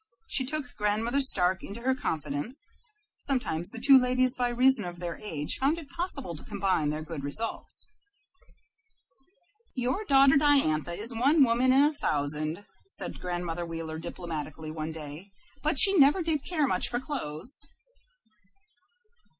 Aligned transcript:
She 0.25 0.45
took 0.47 0.73
Grandmother 0.77 1.19
Stark 1.19 1.61
into 1.63 1.81
her 1.81 1.93
confidence. 1.93 2.65
Sometimes 3.19 3.69
the 3.69 3.77
two 3.79 3.99
ladies, 3.99 4.33
by 4.33 4.49
reason 4.49 4.83
of 4.83 4.97
their 4.99 5.19
age, 5.19 5.59
found 5.59 5.77
it 5.77 5.91
possible 5.91 6.33
to 6.35 6.43
combine 6.43 6.89
with 6.89 7.05
good 7.05 7.23
results. 7.23 7.87
"Your 9.75 10.03
daughter 10.05 10.37
Diantha 10.37 10.93
is 10.93 11.13
one 11.13 11.43
woman 11.43 11.71
in 11.71 11.83
a 11.83 11.93
thousand," 11.93 12.65
said 12.87 13.19
Grandmother 13.19 13.63
Wheeler, 13.63 13.99
diplomatically, 13.99 14.71
one 14.71 14.91
day, 14.91 15.29
"but 15.61 15.77
she 15.77 15.93
never 15.95 16.23
did 16.23 16.43
care 16.43 16.65
much 16.65 16.89
for 16.89 16.99
clothes." 16.99 17.67